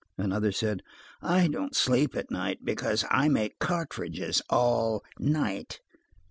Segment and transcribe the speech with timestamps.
[0.17, 0.81] Another said:
[1.21, 5.79] "I don't sleep at night, because I make cartridges all night."